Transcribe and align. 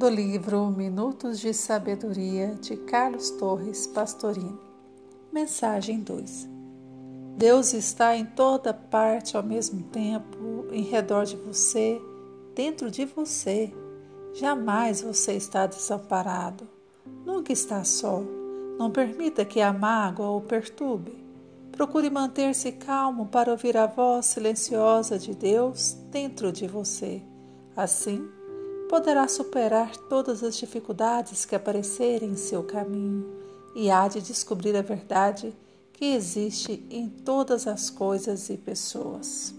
do 0.00 0.08
livro 0.08 0.70
Minutos 0.70 1.38
de 1.38 1.52
Sabedoria 1.52 2.54
de 2.58 2.74
Carlos 2.74 3.28
Torres 3.32 3.86
Pastorini. 3.86 4.58
Mensagem 5.30 6.00
2. 6.00 6.48
Deus 7.36 7.74
está 7.74 8.16
em 8.16 8.24
toda 8.24 8.72
parte 8.72 9.36
ao 9.36 9.42
mesmo 9.42 9.82
tempo, 9.82 10.64
em 10.72 10.80
redor 10.84 11.26
de 11.26 11.36
você, 11.36 12.00
dentro 12.54 12.90
de 12.90 13.04
você. 13.04 13.74
Jamais 14.32 15.02
você 15.02 15.34
está 15.34 15.66
desamparado. 15.66 16.66
Nunca 17.26 17.52
está 17.52 17.84
só. 17.84 18.22
Não 18.78 18.90
permita 18.90 19.44
que 19.44 19.60
a 19.60 19.70
mágoa 19.70 20.30
o 20.30 20.40
perturbe. 20.40 21.22
Procure 21.72 22.08
manter-se 22.08 22.72
calmo 22.72 23.26
para 23.26 23.50
ouvir 23.50 23.76
a 23.76 23.84
voz 23.84 24.24
silenciosa 24.24 25.18
de 25.18 25.34
Deus 25.34 25.92
dentro 26.10 26.50
de 26.50 26.66
você. 26.66 27.20
Assim, 27.76 28.26
poderá 28.90 29.28
superar 29.28 29.96
todas 29.96 30.42
as 30.42 30.56
dificuldades 30.56 31.44
que 31.44 31.54
aparecerem 31.54 32.30
em 32.30 32.36
seu 32.36 32.64
caminho 32.64 33.24
e 33.72 33.88
há 33.88 34.08
de 34.08 34.20
descobrir 34.20 34.74
a 34.74 34.82
verdade 34.82 35.54
que 35.92 36.06
existe 36.06 36.84
em 36.90 37.08
todas 37.08 37.68
as 37.68 37.88
coisas 37.88 38.50
e 38.50 38.56
pessoas. 38.56 39.54